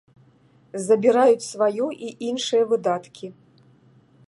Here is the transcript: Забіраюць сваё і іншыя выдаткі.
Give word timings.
Забіраюць 0.85 1.49
сваё 1.51 1.87
і 2.09 2.11
іншыя 2.31 2.63
выдаткі. 2.75 3.25